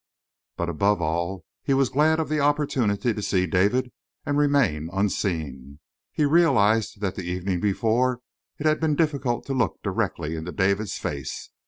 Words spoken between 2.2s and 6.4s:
the opportunity to see David and remain unseen. He